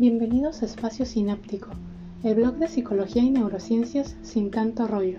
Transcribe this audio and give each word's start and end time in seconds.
Bienvenidos 0.00 0.62
a 0.62 0.66
Espacio 0.66 1.04
Sináptico, 1.04 1.70
el 2.22 2.36
blog 2.36 2.54
de 2.58 2.68
psicología 2.68 3.20
y 3.20 3.30
neurociencias 3.30 4.14
sin 4.22 4.52
tanto 4.52 4.86
rollo. 4.86 5.18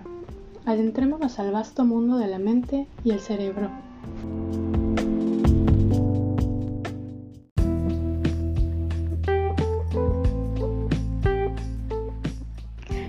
Adentrémonos 0.64 1.38
al 1.38 1.52
vasto 1.52 1.84
mundo 1.84 2.16
de 2.16 2.28
la 2.28 2.38
mente 2.38 2.86
y 3.04 3.10
el 3.10 3.20
cerebro. 3.20 3.70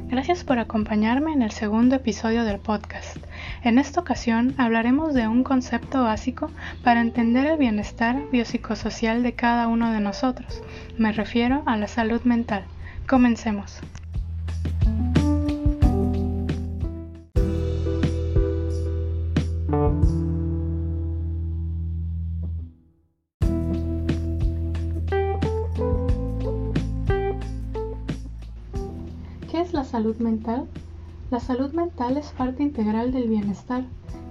Gracias 0.10 0.44
por 0.44 0.60
acompañarme 0.60 1.32
en 1.32 1.42
el 1.42 1.52
segundo 1.52 1.96
episodio 1.96 2.44
del 2.44 2.60
podcast. 2.60 3.16
En 3.64 3.78
esta 3.78 4.00
ocasión 4.00 4.56
hablaremos 4.58 5.14
de 5.14 5.28
un 5.28 5.44
concepto 5.44 6.02
básico 6.02 6.50
para 6.84 7.00
entender 7.00 7.46
el 7.46 7.60
bienestar 7.60 8.20
biopsicosocial 8.32 9.22
de 9.22 9.34
cada 9.34 9.68
uno 9.68 9.92
de 9.92 10.00
nosotros. 10.00 10.64
Me 10.98 11.12
refiero 11.12 11.62
a 11.68 11.78
la 11.78 11.88
salud 11.88 12.22
mental. 12.24 12.66
Comencemos. 13.08 13.80
¿Qué 29.52 29.62
es 29.62 29.74
la 29.74 29.84
salud 29.84 30.18
mental? 30.18 30.68
La 31.32 31.40
salud 31.40 31.72
mental 31.72 32.18
es 32.18 32.28
parte 32.32 32.62
integral 32.62 33.14
del 33.14 33.30
bienestar. 33.30 33.86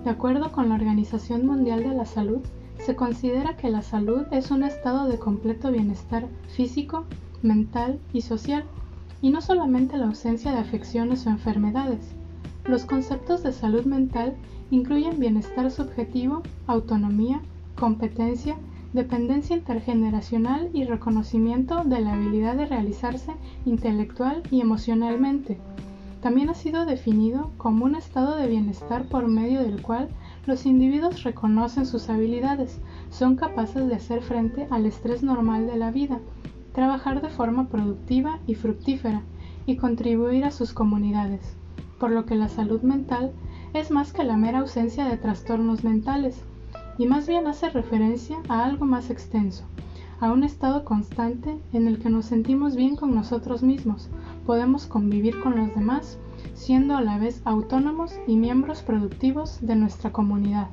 De 0.05 0.11
acuerdo 0.11 0.53
con 0.53 0.69
la 0.69 0.75
Organización 0.75 1.47
Mundial 1.47 1.83
de 1.83 1.95
la 1.95 2.05
Salud, 2.05 2.41
se 2.79 2.95
considera 2.95 3.57
que 3.57 3.71
la 3.71 3.81
salud 3.81 4.27
es 4.33 4.51
un 4.51 4.65
estado 4.65 5.09
de 5.09 5.19
completo 5.19 5.71
bienestar 5.71 6.27
físico, 6.55 7.07
mental 7.41 7.99
y 8.13 8.21
social, 8.21 8.65
y 9.23 9.31
no 9.31 9.41
solamente 9.41 9.97
la 9.97 10.09
ausencia 10.09 10.53
de 10.53 10.59
afecciones 10.59 11.27
o 11.27 11.31
enfermedades. 11.31 12.07
Los 12.67 12.85
conceptos 12.85 13.43
de 13.43 13.53
salud 13.53 13.87
mental 13.87 14.35
incluyen 14.71 15.19
bienestar 15.19 15.71
subjetivo, 15.71 16.43
autonomía, 16.67 17.41
competencia, 17.77 18.57
dependencia 18.93 19.57
intergeneracional 19.57 20.69
y 20.75 20.85
reconocimiento 20.85 21.83
de 21.83 22.03
la 22.03 22.13
habilidad 22.13 22.57
de 22.57 22.67
realizarse 22.67 23.33
intelectual 23.65 24.43
y 24.51 24.61
emocionalmente. 24.61 25.57
También 26.21 26.51
ha 26.51 26.55
sido 26.55 26.85
definido 26.85 27.53
como 27.57 27.87
un 27.87 27.95
estado 27.95 28.37
de 28.37 28.47
bienestar 28.47 29.05
por 29.05 29.27
medio 29.27 29.63
del 29.63 29.81
cual 29.81 30.09
los 30.47 30.67
individuos 30.67 31.23
reconocen 31.23 31.87
sus 31.87 32.11
habilidades, 32.11 32.79
son 33.11 33.37
capaces 33.37 33.87
de 33.89 33.95
hacer 33.95 34.23
frente 34.23 34.67
al 34.71 34.85
estrés 34.85 35.23
normal 35.23 35.67
de 35.67 35.77
la 35.77 35.91
vida, 35.91 36.21
trabajar 36.75 37.23
de 37.23 37.31
forma 37.31 37.69
productiva 37.69 38.39
y 38.47 38.55
fructífera 38.55 39.23
y 39.65 39.77
contribuir 39.77 40.45
a 40.45 40.51
sus 40.51 40.73
comunidades, 40.73 41.57
por 41.99 42.11
lo 42.11 42.27
que 42.27 42.35
la 42.35 42.49
salud 42.49 42.83
mental 42.83 43.33
es 43.73 43.91
más 43.91 44.13
que 44.13 44.25
la 44.25 44.37
mera 44.37 44.59
ausencia 44.61 45.07
de 45.07 45.17
trastornos 45.17 45.85
mentales, 45.85 46.43
y 46.99 47.07
más 47.07 47.27
bien 47.27 47.47
hace 47.47 47.71
referencia 47.71 48.37
a 48.49 48.65
algo 48.65 48.85
más 48.85 49.09
extenso, 49.09 49.65
a 50.21 50.33
un 50.33 50.45
estado 50.45 50.85
constante 50.85 51.59
en 51.73 51.89
el 51.89 51.99
que 51.99 52.11
nos 52.11 52.27
sentimos 52.27 52.77
bien 52.77 52.95
con 52.95 53.15
nosotros 53.15 53.63
mismos, 53.63 54.11
podemos 54.47 54.87
convivir 54.87 55.41
con 55.41 55.57
los 55.57 55.75
demás, 55.75 56.19
siendo 56.55 56.97
a 56.97 57.01
la 57.01 57.19
vez 57.19 57.43
autónomos 57.45 58.13
y 58.27 58.37
miembros 58.37 58.83
productivos 58.83 59.59
de 59.61 59.77
nuestra 59.77 60.13
comunidad. 60.13 60.69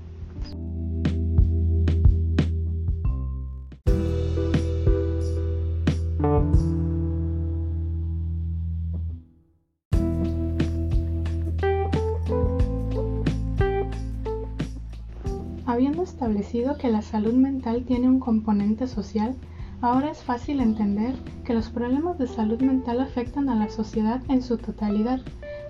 Habiendo 15.65 16.01
establecido 16.01 16.77
que 16.77 16.89
la 16.89 17.01
salud 17.01 17.33
mental 17.33 17.83
tiene 17.85 18.07
un 18.07 18.19
componente 18.19 18.87
social, 18.87 19.35
ahora 19.81 20.11
es 20.11 20.23
fácil 20.23 20.59
entender 20.59 21.15
que 21.45 21.53
los 21.53 21.69
problemas 21.69 22.17
de 22.17 22.27
salud 22.27 22.61
mental 22.61 22.99
afectan 22.99 23.49
a 23.49 23.55
la 23.55 23.69
sociedad 23.69 24.21
en 24.29 24.41
su 24.41 24.57
totalidad, 24.57 25.21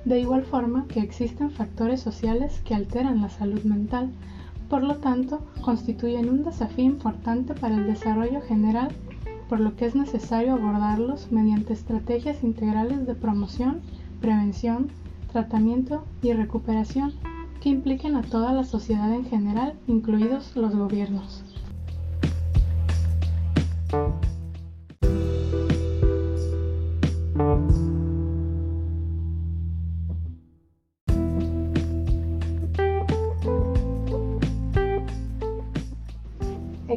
de 0.06 0.20
igual 0.20 0.44
forma 0.44 0.86
que 0.88 1.02
existen 1.02 1.52
factores 1.52 2.02
sociales 2.02 2.62
que 2.64 2.76
alteran 2.76 3.22
la 3.22 3.30
salud 3.30 3.64
mental, 3.64 4.12
por 4.70 4.84
lo 4.84 4.96
tanto 4.96 5.46
constituyen 5.62 6.30
un 6.30 6.44
desafío 6.44 6.86
importante 6.86 7.54
para 7.54 7.76
el 7.76 7.88
desarrollo 7.88 8.42
general, 8.42 8.90
por 9.50 9.60
lo 9.60 9.76
que 9.76 9.86
es 9.86 9.96
necesario 9.96 10.54
abordarlos 10.54 11.32
mediante 11.32 11.74
estrategias 11.74 12.44
integrales 12.44 13.06
de 13.06 13.16
promoción, 13.16 13.82
prevención, 14.20 14.90
tratamiento 15.32 16.06
y 16.22 16.34
recuperación 16.34 17.14
que 17.62 17.70
impliquen 17.70 18.16
a 18.16 18.22
toda 18.22 18.54
la 18.54 18.64
sociedad 18.64 19.12
en 19.14 19.26
general, 19.26 19.74
incluidos 19.88 20.56
los 20.56 20.76
gobiernos. 20.76 21.44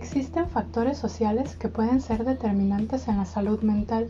Existen 0.01 0.49
factores 0.49 0.99
sociales 0.99 1.57
que 1.57 1.69
pueden 1.69 2.01
ser 2.01 2.25
determinantes 2.25 3.07
en 3.07 3.19
la 3.19 3.27
salud 3.27 3.61
mental, 3.61 4.09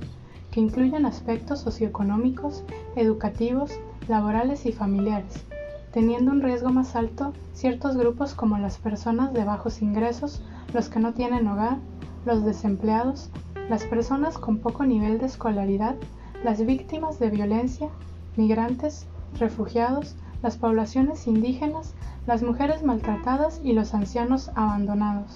que 0.51 0.61
incluyen 0.61 1.05
aspectos 1.05 1.61
socioeconómicos, 1.61 2.62
educativos, 2.97 3.73
laborales 4.09 4.67
y 4.67 4.73
familiares 4.73 5.45
teniendo 5.93 6.31
un 6.31 6.41
riesgo 6.41 6.71
más 6.71 6.95
alto 6.95 7.33
ciertos 7.53 7.97
grupos 7.97 8.34
como 8.34 8.59
las 8.59 8.78
personas 8.78 9.33
de 9.33 9.45
bajos 9.45 9.83
ingresos, 9.83 10.43
los 10.73 10.89
que 10.89 11.01
no 11.01 11.12
tienen 11.15 11.49
hogar, 11.49 11.78
los 12.25 12.45
desempleados, 12.45 13.31
las 13.69 13.84
personas 13.84 14.39
con 14.39 14.59
poco 14.59 14.84
nivel 14.84 15.19
de 15.19 15.27
escolaridad, 15.27 15.97
las 16.45 16.65
víctimas 16.65 17.19
de 17.19 17.31
violencia, 17.31 17.89
migrantes, 18.37 19.07
refugiados, 19.39 20.15
las 20.43 20.57
poblaciones 20.57 21.27
indígenas, 21.27 21.95
las 22.27 22.43
mujeres 22.43 22.83
maltratadas 22.83 23.61
y 23.62 23.72
los 23.72 23.93
ancianos 23.95 24.51
abandonados. 24.55 25.34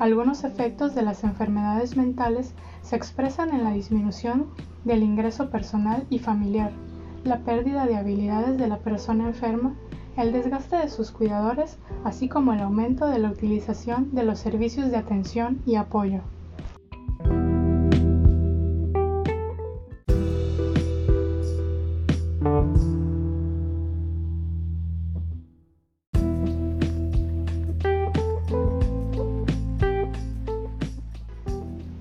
Algunos 0.00 0.44
efectos 0.44 0.94
de 0.94 1.02
las 1.02 1.24
enfermedades 1.24 1.94
mentales 1.94 2.54
se 2.80 2.96
expresan 2.96 3.50
en 3.50 3.64
la 3.64 3.72
disminución 3.72 4.46
del 4.82 5.02
ingreso 5.02 5.50
personal 5.50 6.06
y 6.08 6.18
familiar, 6.18 6.72
la 7.22 7.40
pérdida 7.40 7.84
de 7.84 7.96
habilidades 7.96 8.56
de 8.56 8.66
la 8.66 8.78
persona 8.78 9.26
enferma, 9.26 9.74
el 10.16 10.32
desgaste 10.32 10.76
de 10.76 10.88
sus 10.88 11.10
cuidadores, 11.10 11.76
así 12.02 12.30
como 12.30 12.54
el 12.54 12.60
aumento 12.60 13.08
de 13.08 13.18
la 13.18 13.28
utilización 13.28 14.08
de 14.14 14.22
los 14.22 14.38
servicios 14.38 14.90
de 14.90 14.96
atención 14.96 15.60
y 15.66 15.74
apoyo. 15.74 16.22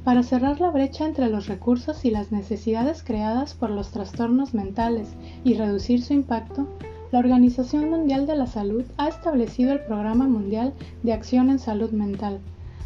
Para 0.09 0.23
cerrar 0.23 0.59
la 0.59 0.71
brecha 0.71 1.05
entre 1.05 1.29
los 1.29 1.45
recursos 1.45 2.03
y 2.03 2.09
las 2.09 2.31
necesidades 2.31 3.03
creadas 3.03 3.53
por 3.53 3.69
los 3.69 3.91
trastornos 3.91 4.55
mentales 4.55 5.07
y 5.43 5.53
reducir 5.53 6.01
su 6.01 6.13
impacto, 6.13 6.67
la 7.11 7.19
Organización 7.19 7.91
Mundial 7.91 8.25
de 8.25 8.35
la 8.35 8.47
Salud 8.47 8.85
ha 8.97 9.07
establecido 9.07 9.71
el 9.71 9.81
Programa 9.81 10.27
Mundial 10.27 10.73
de 11.03 11.13
Acción 11.13 11.51
en 11.51 11.59
Salud 11.59 11.91
Mental. 11.91 12.39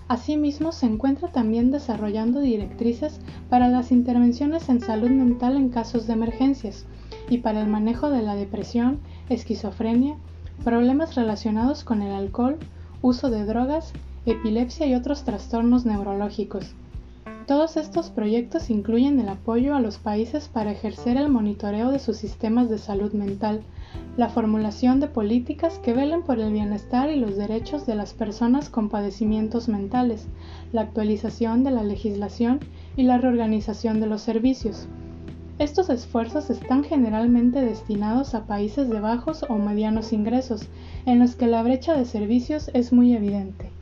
Asimismo, 0.09 0.74
se 0.74 0.86
encuentra 0.86 1.30
también 1.30 1.71
desarrollando 1.71 2.42
directrices 2.42 3.21
para 3.50 3.69
las 3.69 3.94
intervenciones 3.94 4.68
en 4.68 4.81
salud 4.81 5.09
mental 5.09 5.56
en 5.56 5.69
casos 5.69 6.07
de 6.07 6.13
emergencias 6.13 6.86
y 7.30 7.38
para 7.38 7.62
el 7.62 7.68
manejo 7.69 8.09
de 8.09 8.21
la 8.21 8.36
depresión, 8.36 9.00
esquizofrenia, 9.30 10.18
problemas 10.65 11.15
relacionados 11.15 11.86
con 11.86 12.01
el 12.01 12.12
alcohol, 12.12 12.57
uso 13.01 13.30
de 13.30 13.45
drogas, 13.45 13.94
epilepsia 14.25 14.88
y 14.88 14.95
otros 14.95 15.24
trastornos 15.24 15.86
neurológicos. 15.86 16.75
Todos 17.46 17.75
estos 17.75 18.10
proyectos 18.10 18.70
incluyen 18.70 19.20
el 19.20 19.28
apoyo 19.28 19.75
a 19.75 19.81
los 19.81 19.98
países 19.98 20.48
para 20.48 20.72
ejercer 20.72 21.18
el 21.18 21.28
monitoreo 21.28 21.92
de 21.92 22.00
sus 22.00 22.16
sistemas 22.16 22.70
de 22.70 22.78
salud 22.78 23.12
mental, 23.12 23.64
la 24.16 24.30
formulación 24.30 25.02
de 25.02 25.08
políticas 25.08 25.78
que 25.80 25.92
velen 25.92 26.24
por 26.24 26.40
el 26.40 26.54
bienestar 26.54 27.10
y 27.10 27.20
los 27.20 27.36
derechos 27.36 27.86
de 27.86 27.96
las 27.96 28.14
personas 28.14 28.70
con 28.70 28.88
padecimientos 28.88 29.68
mentales, 29.68 30.28
la 30.72 30.84
actualización 30.84 31.66
de 31.66 31.72
la 31.72 31.84
legislación 31.84 32.62
y 32.96 33.04
la 33.04 33.18
reorganización 33.18 34.00
de 34.00 34.08
los 34.08 34.22
servicios. 34.22 34.88
Estos 35.60 35.90
esfuerzos 35.90 36.50
están 36.50 36.86
generalmente 36.86 37.60
destinados 37.60 38.36
a 38.36 38.46
países 38.46 38.90
de 38.90 39.02
bajos 39.02 39.46
o 39.50 39.56
medianos 39.56 40.14
ingresos, 40.14 40.70
en 41.06 41.20
los 41.20 41.36
que 41.36 41.48
la 41.48 41.62
brecha 41.62 41.94
de 41.98 42.06
servicios 42.06 42.72
es 42.74 42.94
muy 42.94 43.14
evidente. 43.14 43.73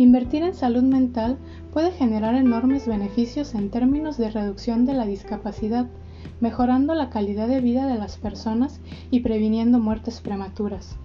Invertir 0.00 0.42
en 0.42 0.54
salud 0.54 0.82
mental 0.82 1.36
puede 1.74 1.92
generar 1.92 2.34
enormes 2.34 2.88
beneficios 2.88 3.54
en 3.54 3.68
términos 3.68 4.16
de 4.16 4.30
reducción 4.30 4.86
de 4.86 4.94
la 4.94 5.04
discapacidad, 5.04 5.88
mejorando 6.40 6.94
la 6.94 7.10
calidad 7.10 7.48
de 7.48 7.60
vida 7.60 7.86
de 7.86 7.98
las 7.98 8.16
personas 8.16 8.80
y 9.10 9.20
previniendo 9.20 9.78
muertes 9.78 10.22
prematuras. 10.22 10.96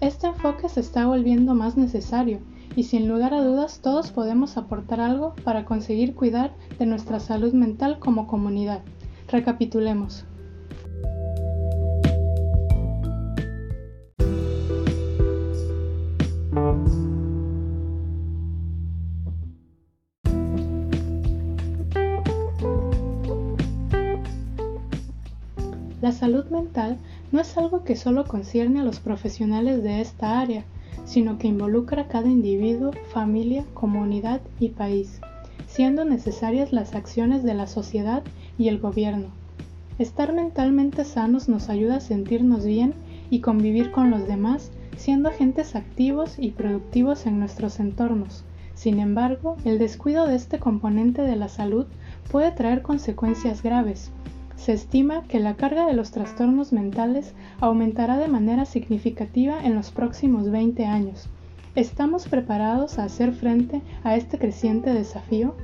Este 0.00 0.28
enfoque 0.28 0.68
se 0.68 0.78
está 0.78 1.06
volviendo 1.06 1.56
más 1.56 1.76
necesario 1.76 2.38
y 2.76 2.84
sin 2.84 3.08
lugar 3.08 3.34
a 3.34 3.42
dudas 3.42 3.80
todos 3.82 4.12
podemos 4.12 4.56
aportar 4.56 5.00
algo 5.00 5.34
para 5.42 5.64
conseguir 5.64 6.14
cuidar 6.14 6.54
de 6.78 6.86
nuestra 6.86 7.18
salud 7.18 7.52
mental 7.52 7.98
como 7.98 8.28
comunidad. 8.28 8.82
Recapitulemos. 9.26 10.24
La 26.06 26.12
salud 26.12 26.44
mental 26.50 26.98
no 27.32 27.40
es 27.40 27.58
algo 27.58 27.82
que 27.82 27.96
solo 27.96 28.26
concierne 28.26 28.78
a 28.78 28.84
los 28.84 29.00
profesionales 29.00 29.82
de 29.82 30.00
esta 30.00 30.38
área, 30.38 30.64
sino 31.04 31.36
que 31.36 31.48
involucra 31.48 32.02
a 32.02 32.06
cada 32.06 32.28
individuo, 32.28 32.92
familia, 33.12 33.64
comunidad 33.74 34.40
y 34.60 34.68
país, 34.68 35.20
siendo 35.66 36.04
necesarias 36.04 36.72
las 36.72 36.94
acciones 36.94 37.42
de 37.42 37.54
la 37.54 37.66
sociedad 37.66 38.22
y 38.56 38.68
el 38.68 38.78
gobierno. 38.78 39.30
Estar 39.98 40.32
mentalmente 40.32 41.04
sanos 41.04 41.48
nos 41.48 41.68
ayuda 41.70 41.96
a 41.96 42.00
sentirnos 42.00 42.64
bien 42.64 42.94
y 43.28 43.40
convivir 43.40 43.90
con 43.90 44.12
los 44.12 44.28
demás, 44.28 44.70
siendo 44.96 45.30
agentes 45.30 45.74
activos 45.74 46.36
y 46.38 46.52
productivos 46.52 47.26
en 47.26 47.40
nuestros 47.40 47.80
entornos. 47.80 48.44
Sin 48.74 49.00
embargo, 49.00 49.56
el 49.64 49.80
descuido 49.80 50.28
de 50.28 50.36
este 50.36 50.60
componente 50.60 51.22
de 51.22 51.34
la 51.34 51.48
salud 51.48 51.86
puede 52.30 52.52
traer 52.52 52.82
consecuencias 52.82 53.60
graves, 53.60 54.12
se 54.56 54.72
estima 54.72 55.22
que 55.24 55.38
la 55.38 55.54
carga 55.54 55.86
de 55.86 55.92
los 55.92 56.10
trastornos 56.10 56.72
mentales 56.72 57.34
aumentará 57.60 58.18
de 58.18 58.28
manera 58.28 58.64
significativa 58.64 59.62
en 59.64 59.74
los 59.74 59.90
próximos 59.90 60.50
20 60.50 60.84
años. 60.86 61.28
¿Estamos 61.74 62.26
preparados 62.26 62.98
a 62.98 63.04
hacer 63.04 63.32
frente 63.32 63.82
a 64.02 64.16
este 64.16 64.38
creciente 64.38 64.92
desafío? 64.92 65.54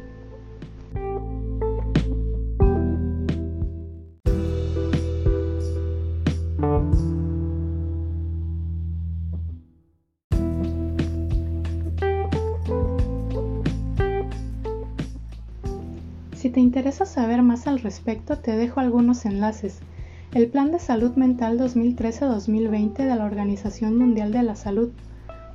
Si 16.42 16.50
te 16.50 16.58
interesa 16.58 17.06
saber 17.06 17.40
más 17.40 17.68
al 17.68 17.78
respecto, 17.78 18.36
te 18.36 18.56
dejo 18.56 18.80
algunos 18.80 19.26
enlaces. 19.26 19.78
El 20.34 20.48
Plan 20.48 20.72
de 20.72 20.80
Salud 20.80 21.14
Mental 21.14 21.56
2013-2020 21.56 22.96
de 22.96 23.14
la 23.14 23.26
Organización 23.26 23.96
Mundial 23.96 24.32
de 24.32 24.42
la 24.42 24.56
Salud. 24.56 24.90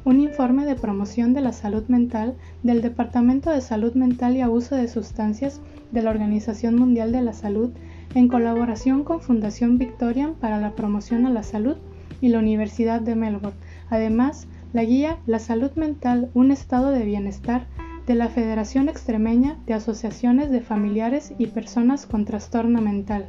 Un 0.06 0.22
informe 0.22 0.66
de 0.66 0.75
promoción 0.75 1.34
de 1.34 1.42
la 1.42 1.51
salud 1.51 1.84
mental 1.89 2.38
del 2.63 2.81
Departamento 2.81 3.51
de 3.51 3.60
Salud 3.60 3.95
Mental 3.95 4.38
y 4.38 4.39
Abuso 4.39 4.75
de 4.75 4.88
Sustancias 4.88 5.60
de 5.92 6.04
la 6.04 6.10
Organización 6.10 6.78
Mundial 6.78 7.12
de 7.12 7.22
la 7.22 7.34
Salud 7.34 7.72
en 8.16 8.30
colaboración 8.30 9.04
con 9.04 9.19
Fundación 9.19 9.78
Victorian 9.78 10.36
para 10.36 10.57
la 10.57 10.72
Promoción 10.72 11.25
a 11.25 11.30
la 11.30 11.44
Salud 11.44 11.75
y 12.22 12.30
la 12.30 12.39
Universidad 12.39 13.01
de 13.01 13.16
Melbourne. 13.16 13.60
Además, 13.89 14.48
la 14.72 14.86
guía 14.86 15.18
La 15.25 15.39
Salud 15.39 15.72
Mental, 15.75 16.30
un 16.34 16.50
estado 16.50 16.92
de 16.92 17.04
bienestar 17.04 17.68
de 18.07 18.15
la 18.15 18.30
Federación 18.30 18.88
Extremeña 18.88 19.57
de 19.65 19.74
Asociaciones 19.74 20.50
de 20.50 20.62
Familiares 20.62 21.33
y 21.38 21.48
Personas 21.48 22.06
con 22.06 22.24
Trastorno 22.24 22.81
Mental. 22.81 23.25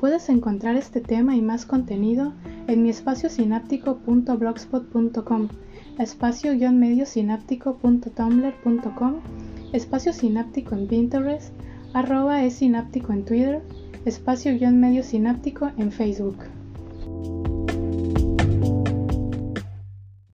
Puedes 0.00 0.28
encontrar 0.28 0.74
este 0.74 1.00
tema 1.00 1.36
y 1.36 1.40
más 1.40 1.66
contenido 1.66 2.32
en 2.66 2.82
mi 2.82 2.90
espacio 2.90 3.30
sináptico.blogspot.com 3.30 5.48
espacio-medio 5.98 7.06
espacio 9.72 10.12
sináptico 10.12 10.74
en 10.74 10.86
Pinterest, 10.86 11.54
arroba 11.94 12.44
es 12.44 12.56
sináptico 12.56 13.12
en 13.12 13.24
Twitter, 13.24 13.62
espacio-medio 14.04 15.02
sináptico 15.02 15.70
en 15.78 15.90
Facebook. 15.90 16.36